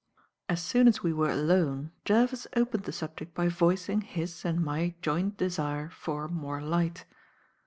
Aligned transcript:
As 0.49 0.63
soon 0.63 0.87
as 0.87 1.03
we 1.03 1.13
were 1.13 1.29
alone, 1.29 1.91
Jervis 2.05 2.47
opened 2.55 2.85
the 2.85 2.91
subject 2.91 3.35
by 3.35 3.49
voicing 3.49 4.01
his 4.01 4.43
and 4.43 4.59
my 4.59 4.95
joint 5.03 5.37
desire 5.37 5.91
for 5.91 6.27
"more 6.27 6.59
light." 6.59 7.05